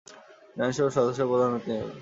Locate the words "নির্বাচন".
1.69-1.79